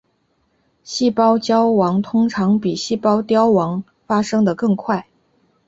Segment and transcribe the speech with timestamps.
[0.83, 5.05] 细胞焦亡通常比细胞凋亡发生的更快。